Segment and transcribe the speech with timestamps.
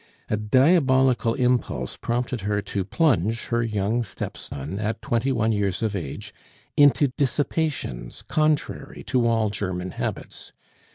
[0.29, 5.95] A diabolical impulse prompted her to plunge her young stepson, at twenty one years of
[5.95, 6.33] age,
[6.75, 10.53] into dissipations contrary to all German habits.